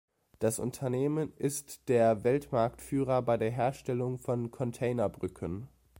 Das 0.39 0.57
Unternehmen 0.57 1.31
ist 1.37 1.87
der 1.87 2.23
Weltmarktführer 2.23 3.21
bei 3.21 3.37
der 3.37 3.51
Herstellung 3.51 4.17
von 4.17 4.49
Containerbrücken. 4.49 5.67